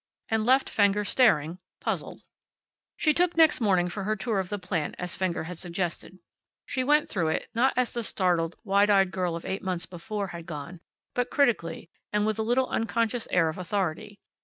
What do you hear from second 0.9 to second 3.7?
staring, puzzled. She took next